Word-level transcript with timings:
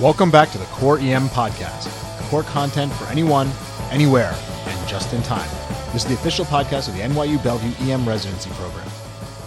Welcome 0.00 0.32
back 0.32 0.50
to 0.50 0.58
the 0.58 0.64
Core 0.64 0.98
EM 0.98 1.28
Podcast, 1.28 1.88
core 2.28 2.42
content 2.42 2.92
for 2.94 3.04
anyone, 3.04 3.48
anywhere, 3.92 4.34
and 4.66 4.88
just 4.88 5.14
in 5.14 5.22
time. 5.22 5.48
This 5.92 6.02
is 6.02 6.08
the 6.08 6.14
official 6.14 6.44
podcast 6.44 6.88
of 6.88 6.96
the 6.96 7.02
NYU 7.02 7.40
Bellevue 7.44 7.88
EM 7.88 8.04
Residency 8.04 8.50
Program. 8.54 8.88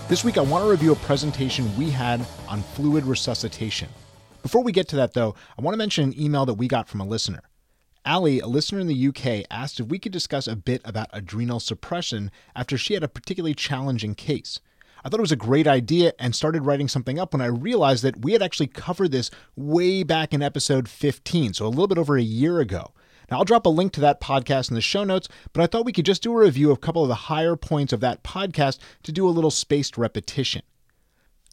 This 0.08 0.24
week, 0.24 0.38
I 0.38 0.42
want 0.42 0.64
to 0.64 0.70
review 0.72 0.94
a 0.94 0.96
presentation 0.96 1.76
we 1.76 1.90
had 1.90 2.26
on 2.48 2.62
fluid 2.62 3.04
resuscitation. 3.04 3.90
Before 4.42 4.64
we 4.64 4.72
get 4.72 4.88
to 4.88 4.96
that, 4.96 5.12
though, 5.12 5.36
I 5.60 5.62
want 5.62 5.74
to 5.74 5.78
mention 5.78 6.06
an 6.06 6.18
email 6.18 6.46
that 6.46 6.54
we 6.54 6.70
got 6.70 6.88
from 6.88 7.02
a 7.02 7.06
listener. 7.06 7.42
Ali, 8.06 8.40
a 8.40 8.48
listener 8.48 8.80
in 8.80 8.88
the 8.88 9.08
UK, 9.10 9.46
asked 9.52 9.82
if 9.82 9.88
we 9.88 10.00
could 10.00 10.14
discuss 10.14 10.48
a 10.48 10.56
bit 10.56 10.82
about 10.86 11.10
adrenal 11.12 11.60
suppression 11.60 12.32
after 12.56 12.78
she 12.78 12.94
had 12.94 13.04
a 13.04 13.10
particularly 13.10 13.54
challenging 13.54 14.16
case. 14.16 14.62
I 15.08 15.10
thought 15.10 15.22
it 15.22 15.22
was 15.22 15.32
a 15.32 15.38
great 15.38 15.68
idea 15.68 16.12
and 16.20 16.36
started 16.36 16.66
writing 16.66 16.90
something 16.90 17.18
up 17.18 17.32
when 17.32 17.40
I 17.40 17.46
realized 17.46 18.04
that 18.04 18.26
we 18.26 18.34
had 18.34 18.42
actually 18.42 18.68
covered 18.68 19.14
this 19.14 19.32
way 19.56 20.04
back 20.04 20.34
in 20.34 20.42
episode 20.42 20.90
15, 20.90 21.54
so 21.54 21.66
a 21.66 21.70
little 21.70 21.88
bit 21.88 21.98
over 21.98 22.18
a 22.18 22.22
year 22.22 22.60
ago. 22.60 22.92
Now, 23.32 23.38
I'll 23.38 23.46
drop 23.46 23.66
a 23.66 23.70
link 23.70 23.94
to 23.94 24.02
that 24.02 24.20
podcast 24.20 24.70
in 24.70 24.76
the 24.76 24.82
show 24.82 25.06
notes, 25.06 25.30
but 25.54 25.64
I 25.64 25.68
thought 25.68 25.86
we 25.86 25.94
could 25.94 26.06
just 26.06 26.24
do 26.24 26.34
a 26.34 26.44
review 26.44 26.72
of 26.72 26.78
a 26.78 26.82
couple 26.82 27.04
of 27.04 27.08
the 27.08 27.16
higher 27.16 27.56
points 27.56 27.94
of 27.94 28.02
that 28.02 28.22
podcast 28.24 28.80
to 29.04 29.14
do 29.14 29.26
a 29.26 29.32
little 29.32 29.50
spaced 29.50 29.98
repetition. 29.98 30.62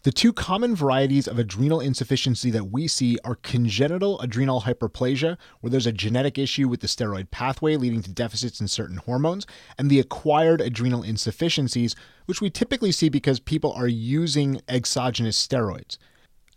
The 0.04 0.12
two 0.12 0.34
common 0.34 0.76
varieties 0.76 1.26
of 1.26 1.38
adrenal 1.38 1.80
insufficiency 1.80 2.50
that 2.50 2.70
we 2.70 2.86
see 2.88 3.16
are 3.24 3.36
congenital 3.36 4.20
adrenal 4.20 4.60
hyperplasia, 4.60 5.38
where 5.60 5.70
there's 5.70 5.86
a 5.86 5.92
genetic 5.92 6.36
issue 6.36 6.68
with 6.68 6.80
the 6.80 6.88
steroid 6.88 7.30
pathway 7.30 7.76
leading 7.76 8.02
to 8.02 8.12
deficits 8.12 8.60
in 8.60 8.68
certain 8.68 8.98
hormones, 8.98 9.46
and 9.78 9.88
the 9.88 9.98
acquired 9.98 10.60
adrenal 10.60 11.02
insufficiencies, 11.02 11.96
which 12.26 12.42
we 12.42 12.50
typically 12.50 12.92
see 12.92 13.08
because 13.08 13.40
people 13.40 13.72
are 13.72 13.88
using 13.88 14.60
exogenous 14.68 15.42
steroids. 15.42 15.96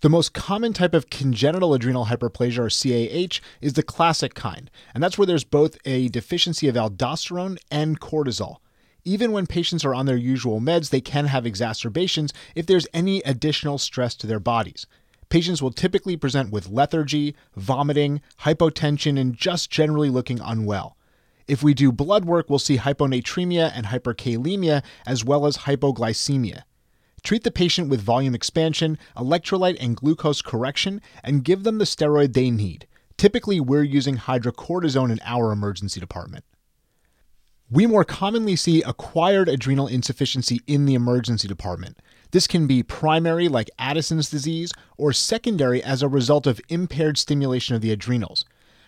The 0.01 0.09
most 0.09 0.33
common 0.33 0.73
type 0.73 0.93
of 0.93 1.09
congenital 1.09 1.73
adrenal 1.73 2.07
hyperplasia, 2.07 2.59
or 2.59 2.69
CAH, 2.69 3.39
is 3.61 3.73
the 3.73 3.81
classic 3.81 4.33
kind, 4.33 4.69
and 4.93 5.01
that's 5.01 5.17
where 5.17 5.25
there's 5.25 5.45
both 5.45 5.77
a 5.85 6.09
deficiency 6.09 6.67
of 6.67 6.75
aldosterone 6.75 7.59
and 7.71 8.01
cortisol. 8.01 8.57
Even 9.07 9.31
when 9.31 9.47
patients 9.47 9.85
are 9.85 9.95
on 9.95 10.05
their 10.05 10.17
usual 10.17 10.59
meds, 10.59 10.89
they 10.89 10.99
can 10.99 11.27
have 11.27 11.45
exacerbations 11.45 12.33
if 12.55 12.65
there's 12.65 12.89
any 12.93 13.21
additional 13.21 13.77
stress 13.77 14.13
to 14.15 14.27
their 14.27 14.37
bodies. 14.37 14.85
Patients 15.29 15.61
will 15.61 15.71
typically 15.71 16.17
present 16.17 16.51
with 16.51 16.67
lethargy, 16.67 17.33
vomiting, 17.55 18.19
hypotension, 18.41 19.17
and 19.17 19.33
just 19.33 19.71
generally 19.71 20.09
looking 20.09 20.41
unwell. 20.41 20.97
If 21.47 21.63
we 21.63 21.73
do 21.73 21.93
blood 21.93 22.25
work, 22.25 22.49
we'll 22.49 22.59
see 22.59 22.79
hyponatremia 22.79 23.71
and 23.73 23.85
hyperkalemia, 23.85 24.83
as 25.05 25.23
well 25.23 25.45
as 25.45 25.59
hypoglycemia. 25.59 26.63
Treat 27.23 27.45
the 27.45 27.49
patient 27.49 27.87
with 27.87 28.01
volume 28.01 28.35
expansion, 28.35 28.97
electrolyte 29.15 29.77
and 29.79 29.95
glucose 29.95 30.41
correction, 30.41 30.99
and 31.23 31.45
give 31.45 31.63
them 31.63 31.77
the 31.77 31.85
steroid 31.85 32.33
they 32.33 32.51
need. 32.51 32.85
Typically, 33.15 33.61
we're 33.61 33.83
using 33.83 34.17
hydrocortisone 34.17 35.13
in 35.13 35.21
our 35.23 35.53
emergency 35.53 36.01
department. 36.01 36.43
We 37.69 37.85
more 37.85 38.05
commonly 38.05 38.55
see 38.55 38.81
acquired 38.83 39.49
adrenal 39.49 39.87
insufficiency 39.87 40.61
in 40.67 40.85
the 40.85 40.93
emergency 40.93 41.49
department. 41.49 41.97
This 42.31 42.47
can 42.47 42.65
be 42.65 42.81
primary, 42.81 43.49
like 43.49 43.69
Addison's 43.77 44.29
disease, 44.29 44.71
or 44.95 45.11
secondary 45.11 45.83
as 45.83 46.01
a 46.01 46.07
result 46.07 46.47
of 46.47 46.61
impaired 46.69 47.17
stimulation 47.17 47.75
of 47.75 47.81
the 47.81 47.91
adrenals. 47.91 48.45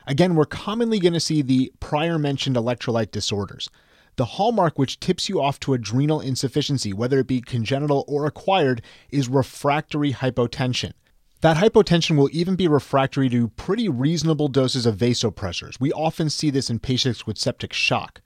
Again, 0.08 0.34
we're 0.34 0.46
commonly 0.46 0.98
going 0.98 1.14
to 1.14 1.20
see 1.20 1.42
the 1.42 1.74
prior 1.82 2.18
mentioned 2.18 2.56
electrolyte 2.56 3.12
disorders. 3.12 3.70
The 4.16 4.24
hallmark 4.26 4.80
which 4.80 5.02
tips 5.02 5.28
you 5.28 5.42
off 5.42 5.60
to 5.62 5.74
adrenal 5.74 6.22
insufficiency, 6.22 6.94
whether 6.94 7.20
it 7.20 7.28
be 7.28 7.42
congenital 7.42 8.06
or 8.08 8.26
acquired, 8.26 8.82
is 9.10 9.28
refractory 9.28 10.14
hypotension. 10.14 10.94
That 11.42 11.58
hypotension 11.58 12.16
will 12.16 12.30
even 12.32 12.56
be 12.56 12.68
refractory 12.70 13.28
to 13.30 13.50
pretty 13.50 13.90
reasonable 13.90 14.48
doses 14.48 14.86
of 14.86 14.96
vasopressors. 14.96 15.82
We 15.82 15.92
often 15.92 16.30
see 16.30 16.50
this 16.50 16.70
in 16.70 16.80
patients 16.80 17.28
with 17.28 17.38
septic 17.38 17.74
shock. 17.74 18.22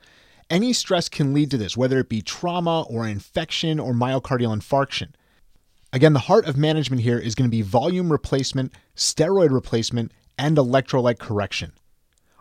Any 0.54 0.72
stress 0.72 1.10
can 1.10 1.34
lead 1.34 1.50
to 1.50 1.58
this, 1.58 1.76
whether 1.76 1.98
it 1.98 2.10
be 2.10 2.22
trauma 2.22 2.84
or 2.84 3.08
infection 3.08 3.80
or 3.80 3.92
myocardial 3.92 4.56
infarction. 4.56 5.14
Again, 5.92 6.14
the 6.14 6.20
heart 6.20 6.46
of 6.46 6.56
management 6.56 7.02
here 7.02 7.18
is 7.18 7.34
going 7.34 7.50
to 7.50 7.58
be 7.58 7.64
volume 7.64 8.12
replacement, 8.12 8.72
steroid 8.96 9.50
replacement, 9.50 10.12
and 10.38 10.56
electrolyte 10.56 11.18
correction. 11.18 11.74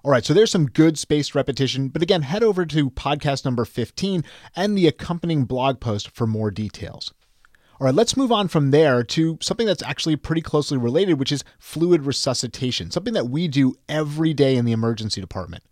All 0.04 0.10
right, 0.10 0.26
so 0.26 0.34
there's 0.34 0.50
some 0.50 0.66
good 0.66 0.98
spaced 0.98 1.34
repetition, 1.34 1.88
but 1.88 2.02
again, 2.02 2.20
head 2.20 2.42
over 2.42 2.66
to 2.66 2.90
podcast 2.90 3.46
number 3.46 3.64
15 3.64 4.24
and 4.54 4.76
the 4.76 4.88
accompanying 4.88 5.46
blog 5.46 5.80
post 5.80 6.10
for 6.10 6.26
more 6.26 6.50
details. 6.50 7.14
All 7.80 7.86
right, 7.86 7.94
let's 7.94 8.14
move 8.14 8.30
on 8.30 8.46
from 8.46 8.72
there 8.72 9.02
to 9.04 9.38
something 9.40 9.66
that's 9.66 9.82
actually 9.82 10.16
pretty 10.16 10.42
closely 10.42 10.76
related, 10.76 11.14
which 11.18 11.32
is 11.32 11.44
fluid 11.58 12.04
resuscitation, 12.04 12.90
something 12.90 13.14
that 13.14 13.30
we 13.30 13.48
do 13.48 13.74
every 13.88 14.34
day 14.34 14.56
in 14.56 14.66
the 14.66 14.72
emergency 14.72 15.22
department. 15.22 15.64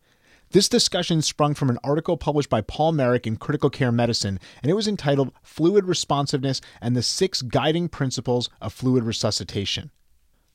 This 0.53 0.69
discussion 0.69 1.23
sprung 1.23 1.55
from 1.55 1.71
an 1.71 1.79
article 1.85 2.17
published 2.17 2.51
by 2.51 2.61
Paul 2.61 2.91
Marik 2.91 3.25
in 3.25 3.37
Critical 3.37 3.71
Care 3.71 3.93
Medicine, 3.93 4.41
and 4.65 4.69
it 4.69 4.75
was 4.75 4.89
entitled 4.89 5.33
Fluid 5.45 5.85
Responsiveness 5.85 6.61
and 6.81 6.97
the 6.97 7.05
Six 7.05 7.41
Guiding 7.41 7.89
Principles 7.89 8.51
of 8.61 8.73
Fluid 8.73 9.05
Resuscitation. 9.05 9.93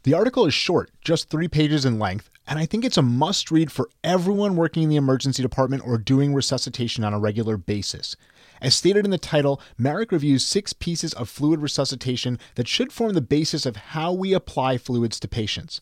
The 0.03 0.13
article 0.13 0.45
is 0.45 0.53
short, 0.53 0.91
just 0.99 1.29
three 1.29 1.47
pages 1.47 1.85
in 1.85 1.97
length, 1.97 2.29
and 2.45 2.59
I 2.59 2.65
think 2.65 2.83
it's 2.83 2.97
a 2.97 3.01
must 3.01 3.51
read 3.51 3.71
for 3.71 3.89
everyone 4.03 4.57
working 4.57 4.83
in 4.83 4.89
the 4.89 4.97
emergency 4.97 5.41
department 5.41 5.83
or 5.87 5.97
doing 5.97 6.33
resuscitation 6.33 7.05
on 7.05 7.13
a 7.13 7.19
regular 7.19 7.55
basis. 7.55 8.17
As 8.61 8.75
stated 8.75 9.05
in 9.05 9.11
the 9.11 9.17
title, 9.17 9.61
Marik 9.77 10.11
reviews 10.11 10.45
six 10.45 10.73
pieces 10.73 11.13
of 11.13 11.29
fluid 11.29 11.61
resuscitation 11.61 12.37
that 12.55 12.67
should 12.67 12.91
form 12.91 13.13
the 13.13 13.21
basis 13.21 13.65
of 13.65 13.77
how 13.77 14.11
we 14.11 14.33
apply 14.33 14.77
fluids 14.77 15.21
to 15.21 15.29
patients. 15.29 15.79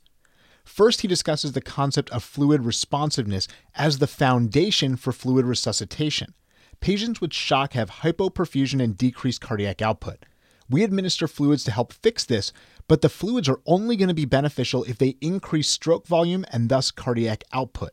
First, 0.63 1.01
he 1.01 1.07
discusses 1.07 1.51
the 1.51 1.61
concept 1.61 2.09
of 2.09 2.23
fluid 2.23 2.65
responsiveness 2.65 3.47
as 3.75 3.97
the 3.97 4.07
foundation 4.07 4.95
for 4.95 5.11
fluid 5.11 5.45
resuscitation. 5.45 6.33
Patients 6.79 7.21
with 7.21 7.33
shock 7.33 7.73
have 7.73 7.89
hypoperfusion 7.89 8.83
and 8.83 8.97
decreased 8.97 9.41
cardiac 9.41 9.81
output. 9.81 10.25
We 10.69 10.83
administer 10.83 11.27
fluids 11.27 11.63
to 11.65 11.71
help 11.71 11.93
fix 11.93 12.25
this, 12.25 12.51
but 12.87 13.01
the 13.01 13.09
fluids 13.09 13.47
are 13.49 13.61
only 13.65 13.95
going 13.95 14.07
to 14.07 14.13
be 14.13 14.25
beneficial 14.25 14.83
if 14.85 14.97
they 14.97 15.17
increase 15.21 15.69
stroke 15.69 16.07
volume 16.07 16.45
and 16.51 16.69
thus 16.69 16.91
cardiac 16.91 17.43
output. 17.53 17.91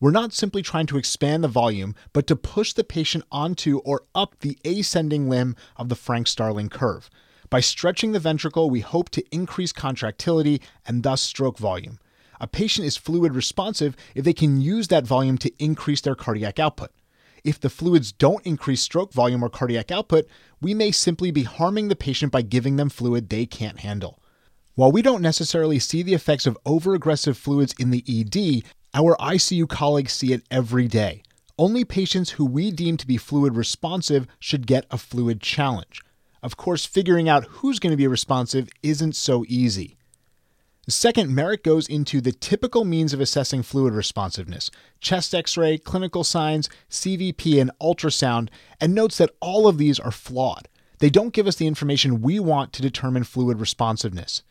We're 0.00 0.10
not 0.10 0.32
simply 0.32 0.62
trying 0.62 0.86
to 0.86 0.98
expand 0.98 1.44
the 1.44 1.48
volume, 1.48 1.94
but 2.12 2.26
to 2.26 2.34
push 2.34 2.72
the 2.72 2.82
patient 2.82 3.24
onto 3.30 3.78
or 3.84 4.02
up 4.14 4.34
the 4.40 4.58
ascending 4.64 5.28
limb 5.28 5.54
of 5.76 5.88
the 5.88 5.94
Frank 5.94 6.26
Starling 6.26 6.68
curve. 6.68 7.08
By 7.50 7.60
stretching 7.60 8.12
the 8.12 8.18
ventricle, 8.18 8.70
we 8.70 8.80
hope 8.80 9.10
to 9.10 9.24
increase 9.30 9.72
contractility 9.72 10.60
and 10.86 11.02
thus 11.02 11.22
stroke 11.22 11.58
volume. 11.58 11.98
A 12.42 12.48
patient 12.48 12.88
is 12.88 12.96
fluid 12.96 13.36
responsive 13.36 13.96
if 14.16 14.24
they 14.24 14.32
can 14.32 14.60
use 14.60 14.88
that 14.88 15.06
volume 15.06 15.38
to 15.38 15.52
increase 15.60 16.00
their 16.00 16.16
cardiac 16.16 16.58
output. 16.58 16.90
If 17.44 17.60
the 17.60 17.70
fluids 17.70 18.10
don't 18.10 18.44
increase 18.44 18.82
stroke 18.82 19.12
volume 19.12 19.44
or 19.44 19.48
cardiac 19.48 19.92
output, 19.92 20.26
we 20.60 20.74
may 20.74 20.90
simply 20.90 21.30
be 21.30 21.44
harming 21.44 21.86
the 21.86 21.94
patient 21.94 22.32
by 22.32 22.42
giving 22.42 22.74
them 22.74 22.88
fluid 22.88 23.28
they 23.28 23.46
can't 23.46 23.78
handle. 23.78 24.20
While 24.74 24.90
we 24.90 25.02
don't 25.02 25.22
necessarily 25.22 25.78
see 25.78 26.02
the 26.02 26.14
effects 26.14 26.44
of 26.44 26.58
overaggressive 26.66 27.36
fluids 27.36 27.76
in 27.78 27.90
the 27.90 28.02
ED, 28.08 28.64
our 28.92 29.16
ICU 29.18 29.68
colleagues 29.68 30.12
see 30.12 30.32
it 30.32 30.42
every 30.50 30.88
day. 30.88 31.22
Only 31.58 31.84
patients 31.84 32.30
who 32.30 32.44
we 32.44 32.72
deem 32.72 32.96
to 32.96 33.06
be 33.06 33.18
fluid 33.18 33.54
responsive 33.54 34.26
should 34.40 34.66
get 34.66 34.86
a 34.90 34.98
fluid 34.98 35.40
challenge. 35.40 36.00
Of 36.42 36.56
course, 36.56 36.86
figuring 36.86 37.28
out 37.28 37.44
who's 37.44 37.78
going 37.78 37.92
to 37.92 37.96
be 37.96 38.08
responsive 38.08 38.68
isn't 38.82 39.14
so 39.14 39.44
easy. 39.46 39.96
Second, 40.88 41.32
Marik 41.32 41.62
goes 41.62 41.88
into 41.88 42.20
the 42.20 42.32
typical 42.32 42.84
means 42.84 43.12
of 43.12 43.20
assessing 43.20 43.62
fluid 43.62 43.94
responsiveness 43.94 44.68
chest 45.00 45.32
x 45.32 45.56
ray, 45.56 45.78
clinical 45.78 46.24
signs, 46.24 46.68
CVP, 46.90 47.60
and 47.60 47.70
ultrasound, 47.80 48.48
and 48.80 48.92
notes 48.94 49.18
that 49.18 49.30
all 49.40 49.68
of 49.68 49.78
these 49.78 50.00
are 50.00 50.10
flawed. 50.10 50.68
They 50.98 51.10
don't 51.10 51.32
give 51.32 51.46
us 51.46 51.56
the 51.56 51.68
information 51.68 52.20
we 52.20 52.40
want 52.40 52.72
to 52.72 52.82
determine 52.82 53.22
fluid 53.24 53.60
responsiveness. 53.60 54.42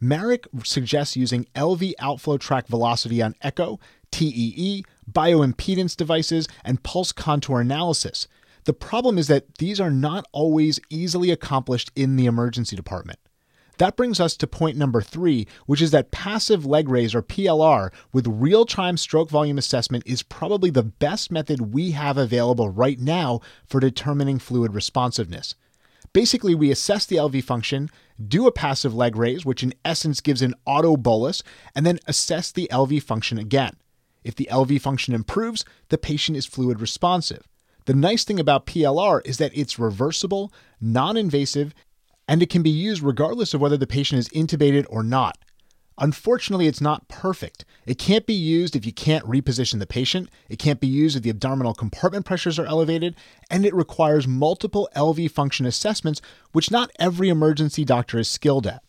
Marik 0.00 0.46
suggests 0.62 1.16
using 1.16 1.46
LV 1.54 1.94
outflow 1.98 2.36
tract 2.36 2.68
velocity 2.68 3.22
on 3.22 3.34
echo, 3.40 3.80
TEE, 4.10 4.84
bioimpedance 5.10 5.96
devices, 5.96 6.48
and 6.64 6.82
pulse 6.82 7.12
contour 7.12 7.60
analysis. 7.60 8.28
The 8.64 8.74
problem 8.74 9.16
is 9.16 9.28
that 9.28 9.56
these 9.56 9.80
are 9.80 9.90
not 9.90 10.26
always 10.32 10.78
easily 10.90 11.30
accomplished 11.30 11.90
in 11.96 12.16
the 12.16 12.26
emergency 12.26 12.76
department. 12.76 13.18
That 13.78 13.96
brings 13.96 14.18
us 14.18 14.36
to 14.36 14.46
point 14.46 14.76
number 14.76 15.00
three, 15.00 15.46
which 15.66 15.80
is 15.80 15.92
that 15.92 16.10
passive 16.10 16.66
leg 16.66 16.88
raise 16.88 17.14
or 17.14 17.22
PLR 17.22 17.90
with 18.12 18.26
real 18.26 18.66
time 18.66 18.96
stroke 18.96 19.30
volume 19.30 19.56
assessment 19.56 20.02
is 20.04 20.22
probably 20.22 20.70
the 20.70 20.82
best 20.82 21.30
method 21.30 21.72
we 21.72 21.92
have 21.92 22.18
available 22.18 22.68
right 22.68 22.98
now 22.98 23.40
for 23.66 23.80
determining 23.80 24.40
fluid 24.40 24.74
responsiveness. 24.74 25.54
Basically, 26.12 26.54
we 26.54 26.72
assess 26.72 27.06
the 27.06 27.16
LV 27.16 27.44
function, 27.44 27.88
do 28.26 28.48
a 28.48 28.52
passive 28.52 28.94
leg 28.94 29.14
raise, 29.14 29.46
which 29.46 29.62
in 29.62 29.74
essence 29.84 30.20
gives 30.20 30.42
an 30.42 30.54
auto 30.64 30.96
bolus, 30.96 31.44
and 31.74 31.86
then 31.86 32.00
assess 32.06 32.50
the 32.50 32.68
LV 32.72 33.02
function 33.04 33.38
again. 33.38 33.76
If 34.24 34.34
the 34.34 34.48
LV 34.50 34.80
function 34.80 35.14
improves, 35.14 35.64
the 35.90 35.98
patient 35.98 36.36
is 36.36 36.46
fluid 36.46 36.80
responsive. 36.80 37.46
The 37.84 37.94
nice 37.94 38.24
thing 38.24 38.40
about 38.40 38.66
PLR 38.66 39.20
is 39.24 39.38
that 39.38 39.56
it's 39.56 39.78
reversible, 39.78 40.52
non 40.80 41.16
invasive, 41.16 41.74
and 42.28 42.42
it 42.42 42.50
can 42.50 42.62
be 42.62 42.70
used 42.70 43.02
regardless 43.02 43.54
of 43.54 43.60
whether 43.60 43.78
the 43.78 43.86
patient 43.86 44.18
is 44.18 44.28
intubated 44.28 44.86
or 44.90 45.02
not. 45.02 45.38
Unfortunately, 46.00 46.68
it's 46.68 46.80
not 46.80 47.08
perfect. 47.08 47.64
It 47.84 47.98
can't 47.98 48.24
be 48.24 48.34
used 48.34 48.76
if 48.76 48.86
you 48.86 48.92
can't 48.92 49.24
reposition 49.24 49.80
the 49.80 49.86
patient, 49.86 50.28
it 50.48 50.60
can't 50.60 50.78
be 50.78 50.86
used 50.86 51.16
if 51.16 51.22
the 51.24 51.30
abdominal 51.30 51.74
compartment 51.74 52.24
pressures 52.24 52.58
are 52.58 52.66
elevated, 52.66 53.16
and 53.50 53.66
it 53.66 53.74
requires 53.74 54.28
multiple 54.28 54.88
LV 54.94 55.30
function 55.32 55.66
assessments, 55.66 56.20
which 56.52 56.70
not 56.70 56.92
every 57.00 57.28
emergency 57.28 57.84
doctor 57.84 58.18
is 58.18 58.30
skilled 58.30 58.66
at. 58.66 58.84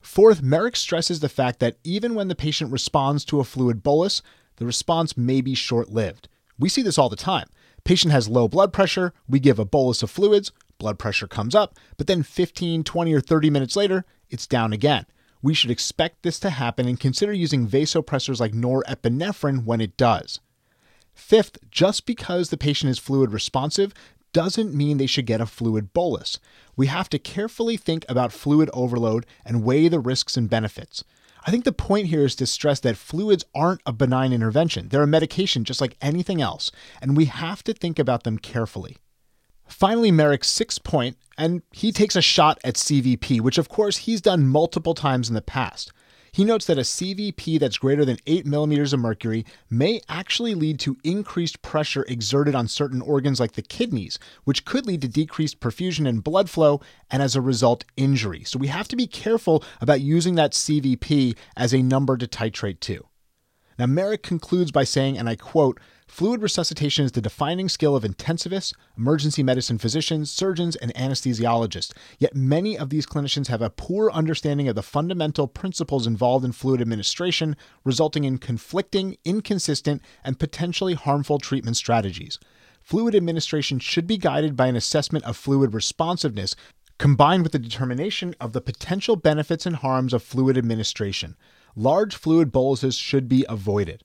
Fourth, 0.00 0.42
Marik 0.42 0.76
stresses 0.76 1.20
the 1.20 1.28
fact 1.28 1.60
that 1.60 1.76
even 1.84 2.14
when 2.14 2.28
the 2.28 2.34
patient 2.34 2.72
responds 2.72 3.24
to 3.26 3.40
a 3.40 3.44
fluid 3.44 3.82
bolus, 3.82 4.22
the 4.56 4.66
response 4.66 5.16
may 5.16 5.40
be 5.40 5.54
short 5.54 5.90
lived. 5.90 6.28
We 6.58 6.68
see 6.68 6.82
this 6.82 6.98
all 6.98 7.08
the 7.08 7.16
time. 7.16 7.48
Patient 7.84 8.12
has 8.12 8.28
low 8.28 8.48
blood 8.48 8.72
pressure, 8.72 9.12
we 9.28 9.40
give 9.40 9.58
a 9.58 9.64
bolus 9.64 10.02
of 10.02 10.10
fluids, 10.10 10.52
blood 10.84 10.98
pressure 10.98 11.26
comes 11.26 11.54
up, 11.54 11.78
but 11.96 12.06
then 12.06 12.22
15, 12.22 12.84
20, 12.84 13.14
or 13.14 13.20
30 13.20 13.50
minutes 13.50 13.74
later, 13.74 14.04
it's 14.28 14.46
down 14.46 14.72
again 14.72 15.06
we 15.44 15.52
should 15.52 15.70
expect 15.70 16.22
this 16.22 16.40
to 16.40 16.48
happen 16.48 16.88
and 16.88 16.98
consider 16.98 17.30
using 17.30 17.68
vasopressors 17.68 18.40
like 18.40 18.52
norepinephrine 18.52 19.66
when 19.66 19.78
it 19.78 19.94
does. 19.98 20.40
Fifth, 21.12 21.58
just 21.70 22.06
because 22.06 22.48
the 22.48 22.56
patient 22.56 22.88
is 22.88 22.98
fluid 22.98 23.30
responsive 23.30 23.92
doesn't 24.32 24.72
mean 24.72 24.96
they 24.96 25.06
should 25.06 25.26
get 25.26 25.42
a 25.42 25.46
fluid 25.46 25.92
bolus. 25.92 26.38
We 26.76 26.86
have 26.86 27.10
to 27.10 27.18
carefully 27.18 27.76
think 27.76 28.06
about 28.08 28.32
fluid 28.32 28.70
overload 28.72 29.26
and 29.44 29.62
weigh 29.62 29.88
the 29.88 30.00
risks 30.00 30.38
and 30.38 30.48
benefits. 30.48 31.04
I 31.46 31.50
think 31.50 31.64
the 31.64 31.72
point 31.72 32.06
here 32.06 32.24
is 32.24 32.34
to 32.36 32.46
stress 32.46 32.80
that 32.80 32.96
fluids 32.96 33.44
aren't 33.54 33.82
a 33.84 33.92
benign 33.92 34.32
intervention. 34.32 34.88
They're 34.88 35.02
a 35.02 35.06
medication 35.06 35.64
just 35.64 35.80
like 35.80 35.98
anything 36.00 36.40
else, 36.40 36.72
and 37.02 37.18
we 37.18 37.26
have 37.26 37.62
to 37.64 37.74
think 37.74 37.98
about 37.98 38.24
them 38.24 38.38
carefully. 38.38 38.96
Finally, 39.66 40.10
Marik's 40.10 40.48
sixth 40.48 40.82
point, 40.84 41.16
and 41.36 41.62
he 41.72 41.90
takes 41.90 42.16
a 42.16 42.22
shot 42.22 42.58
at 42.64 42.74
CVP, 42.74 43.40
which 43.40 43.58
of 43.58 43.68
course 43.68 43.98
he's 43.98 44.20
done 44.20 44.46
multiple 44.46 44.94
times 44.94 45.28
in 45.28 45.34
the 45.34 45.42
past. 45.42 45.92
He 46.34 46.44
notes 46.44 46.66
that 46.66 46.78
a 46.78 46.82
CVP 46.82 47.60
that's 47.60 47.78
greater 47.78 48.04
than 48.04 48.16
8 48.26 48.44
millimeters 48.44 48.92
of 48.92 48.98
mercury 48.98 49.46
may 49.70 50.00
actually 50.08 50.56
lead 50.56 50.80
to 50.80 50.96
increased 51.04 51.62
pressure 51.62 52.04
exerted 52.08 52.56
on 52.56 52.66
certain 52.66 53.00
organs 53.00 53.38
like 53.38 53.52
the 53.52 53.62
kidneys, 53.62 54.18
which 54.42 54.64
could 54.64 54.84
lead 54.84 55.02
to 55.02 55.08
decreased 55.08 55.60
perfusion 55.60 56.08
and 56.08 56.24
blood 56.24 56.50
flow 56.50 56.80
and 57.08 57.22
as 57.22 57.36
a 57.36 57.40
result, 57.40 57.84
injury. 57.96 58.42
So 58.42 58.58
we 58.58 58.66
have 58.66 58.88
to 58.88 58.96
be 58.96 59.06
careful 59.06 59.62
about 59.80 60.00
using 60.00 60.34
that 60.34 60.54
CVP 60.54 61.36
as 61.56 61.72
a 61.72 61.82
number 61.82 62.16
to 62.16 62.26
titrate 62.26 62.80
to. 62.80 63.06
Now, 63.78 63.86
Marik 63.86 64.24
concludes 64.24 64.72
by 64.72 64.82
saying, 64.82 65.16
and 65.16 65.28
I 65.28 65.36
quote, 65.36 65.78
Fluid 66.06 66.42
resuscitation 66.42 67.04
is 67.04 67.12
the 67.12 67.20
defining 67.20 67.68
skill 67.68 67.96
of 67.96 68.04
intensivists, 68.04 68.72
emergency 68.96 69.42
medicine 69.42 69.78
physicians, 69.78 70.30
surgeons, 70.30 70.76
and 70.76 70.94
anesthesiologists. 70.94 71.92
Yet 72.18 72.36
many 72.36 72.78
of 72.78 72.90
these 72.90 73.06
clinicians 73.06 73.48
have 73.48 73.62
a 73.62 73.70
poor 73.70 74.10
understanding 74.12 74.68
of 74.68 74.76
the 74.76 74.82
fundamental 74.82 75.48
principles 75.48 76.06
involved 76.06 76.44
in 76.44 76.52
fluid 76.52 76.80
administration, 76.80 77.56
resulting 77.84 78.24
in 78.24 78.38
conflicting, 78.38 79.16
inconsistent, 79.24 80.02
and 80.22 80.38
potentially 80.38 80.94
harmful 80.94 81.38
treatment 81.38 81.76
strategies. 81.76 82.38
Fluid 82.80 83.14
administration 83.14 83.78
should 83.78 84.06
be 84.06 84.18
guided 84.18 84.56
by 84.56 84.66
an 84.66 84.76
assessment 84.76 85.24
of 85.24 85.36
fluid 85.36 85.74
responsiveness 85.74 86.54
combined 86.98 87.42
with 87.42 87.52
the 87.52 87.58
determination 87.58 88.36
of 88.40 88.52
the 88.52 88.60
potential 88.60 89.16
benefits 89.16 89.66
and 89.66 89.76
harms 89.76 90.12
of 90.12 90.22
fluid 90.22 90.56
administration. 90.56 91.36
Large 91.74 92.14
fluid 92.14 92.52
boluses 92.52 92.94
should 92.94 93.28
be 93.28 93.44
avoided. 93.48 94.04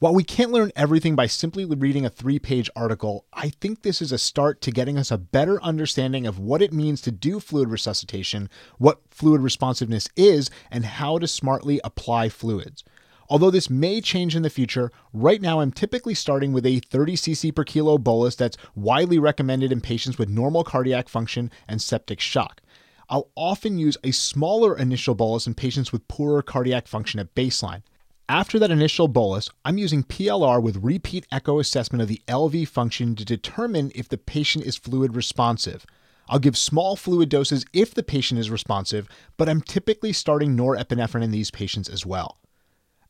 While 0.00 0.14
we 0.14 0.24
can't 0.24 0.50
learn 0.50 0.72
everything 0.74 1.14
by 1.14 1.26
simply 1.26 1.66
reading 1.66 2.06
a 2.06 2.08
three 2.08 2.38
page 2.38 2.70
article, 2.74 3.26
I 3.34 3.50
think 3.50 3.82
this 3.82 4.00
is 4.00 4.12
a 4.12 4.16
start 4.16 4.62
to 4.62 4.70
getting 4.70 4.96
us 4.96 5.10
a 5.10 5.18
better 5.18 5.62
understanding 5.62 6.26
of 6.26 6.38
what 6.38 6.62
it 6.62 6.72
means 6.72 7.02
to 7.02 7.10
do 7.10 7.38
fluid 7.38 7.68
resuscitation, 7.68 8.48
what 8.78 9.02
fluid 9.10 9.42
responsiveness 9.42 10.08
is, 10.16 10.48
and 10.70 10.86
how 10.86 11.18
to 11.18 11.28
smartly 11.28 11.82
apply 11.84 12.30
fluids. 12.30 12.82
Although 13.28 13.50
this 13.50 13.68
may 13.68 14.00
change 14.00 14.34
in 14.34 14.40
the 14.40 14.48
future, 14.48 14.90
right 15.12 15.42
now 15.42 15.60
I'm 15.60 15.70
typically 15.70 16.14
starting 16.14 16.54
with 16.54 16.64
a 16.64 16.78
30 16.78 17.16
cc 17.16 17.54
per 17.54 17.64
kilo 17.64 17.98
bolus 17.98 18.36
that's 18.36 18.56
widely 18.74 19.18
recommended 19.18 19.70
in 19.70 19.82
patients 19.82 20.16
with 20.16 20.30
normal 20.30 20.64
cardiac 20.64 21.10
function 21.10 21.50
and 21.68 21.82
septic 21.82 22.20
shock. 22.20 22.62
I'll 23.10 23.28
often 23.34 23.76
use 23.76 23.98
a 24.02 24.12
smaller 24.12 24.74
initial 24.78 25.14
bolus 25.14 25.46
in 25.46 25.52
patients 25.52 25.92
with 25.92 26.08
poorer 26.08 26.40
cardiac 26.40 26.88
function 26.88 27.20
at 27.20 27.34
baseline. 27.34 27.82
After 28.30 28.60
that 28.60 28.70
initial 28.70 29.08
bolus, 29.08 29.50
I'm 29.64 29.76
using 29.76 30.04
PLR 30.04 30.62
with 30.62 30.84
repeat 30.84 31.26
echo 31.32 31.58
assessment 31.58 32.00
of 32.00 32.06
the 32.06 32.22
LV 32.28 32.68
function 32.68 33.16
to 33.16 33.24
determine 33.24 33.90
if 33.92 34.08
the 34.08 34.16
patient 34.16 34.64
is 34.64 34.76
fluid 34.76 35.16
responsive. 35.16 35.84
I'll 36.28 36.38
give 36.38 36.56
small 36.56 36.94
fluid 36.94 37.28
doses 37.28 37.66
if 37.72 37.92
the 37.92 38.04
patient 38.04 38.38
is 38.38 38.48
responsive, 38.48 39.08
but 39.36 39.48
I'm 39.48 39.60
typically 39.60 40.12
starting 40.12 40.56
norepinephrine 40.56 41.24
in 41.24 41.32
these 41.32 41.50
patients 41.50 41.88
as 41.88 42.06
well. 42.06 42.38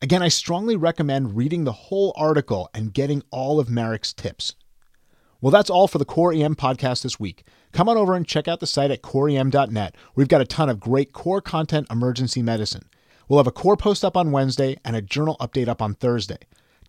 Again, 0.00 0.22
I 0.22 0.28
strongly 0.28 0.74
recommend 0.74 1.36
reading 1.36 1.64
the 1.64 1.72
whole 1.72 2.14
article 2.16 2.70
and 2.72 2.94
getting 2.94 3.22
all 3.30 3.60
of 3.60 3.68
Marik's 3.68 4.14
tips. 4.14 4.54
Well, 5.42 5.50
that's 5.50 5.68
all 5.68 5.86
for 5.86 5.98
the 5.98 6.06
Core 6.06 6.32
EM 6.32 6.56
podcast 6.56 7.02
this 7.02 7.20
week. 7.20 7.44
Come 7.72 7.90
on 7.90 7.98
over 7.98 8.14
and 8.14 8.26
check 8.26 8.48
out 8.48 8.60
the 8.60 8.66
site 8.66 8.90
at 8.90 9.02
coreem.net. 9.02 9.96
We've 10.14 10.28
got 10.28 10.40
a 10.40 10.46
ton 10.46 10.70
of 10.70 10.80
great 10.80 11.12
core 11.12 11.42
content 11.42 11.88
emergency 11.90 12.40
medicine. 12.40 12.88
We'll 13.30 13.38
have 13.38 13.46
a 13.46 13.52
core 13.52 13.76
post 13.76 14.04
up 14.04 14.16
on 14.16 14.32
Wednesday 14.32 14.76
and 14.84 14.96
a 14.96 15.00
journal 15.00 15.36
update 15.40 15.68
up 15.68 15.80
on 15.80 15.94
Thursday. 15.94 16.38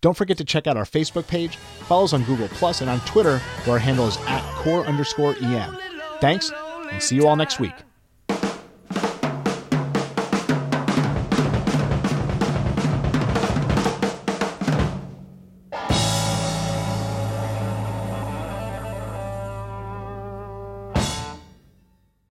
Don't 0.00 0.16
forget 0.16 0.36
to 0.38 0.44
check 0.44 0.66
out 0.66 0.76
our 0.76 0.84
Facebook 0.84 1.28
page, 1.28 1.54
follow 1.56 2.02
us 2.02 2.12
on 2.12 2.24
Google 2.24 2.48
Plus, 2.48 2.80
and 2.80 2.90
on 2.90 2.98
Twitter, 3.02 3.38
where 3.64 3.74
our 3.74 3.78
handle 3.78 4.08
is 4.08 4.16
at 4.26 4.42
core 4.56 4.84
underscore 4.84 5.36
EM. 5.40 5.78
Thanks, 6.20 6.50
and 6.90 7.00
see 7.00 7.14
you 7.14 7.28
all 7.28 7.36
next 7.36 7.60
week. 7.60 7.74